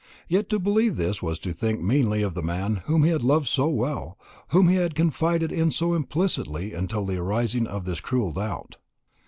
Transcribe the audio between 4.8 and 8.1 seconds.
confided in so implicitly until the arising of this